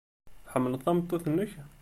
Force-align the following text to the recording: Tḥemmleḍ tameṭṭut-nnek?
Tḥemmleḍ 0.45 0.81
tameṭṭut-nnek? 0.83 1.51